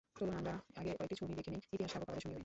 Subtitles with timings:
[0.17, 2.39] চলুন, আমরা আগে কয়েকটি ছবি দেখে নিই, ইতিহাস থাকুক আমাদের সঙ্গী হয়ে।